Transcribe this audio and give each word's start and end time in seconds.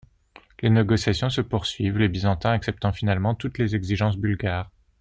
Les 0.63 0.71
négociations 0.71 1.29
se 1.29 1.41
poursuivirent, 1.41 1.99
les 1.99 2.07
Byzantins 2.07 2.53
acceptant 2.53 2.91
finalement 2.91 3.35
toutes 3.35 3.59
les 3.59 3.75
exigences 3.75 4.17
bulgares. 4.17 4.71